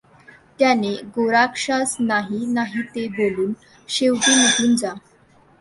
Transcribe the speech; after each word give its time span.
त्याने 0.59 0.93
गोरक्षास 1.15 1.95
नाही 2.01 2.45
नाही 2.53 2.81
ते 2.95 3.07
बोलून 3.09 3.53
शेवटी 3.89 4.35
निघून 4.35 4.75
जा. 4.75 4.93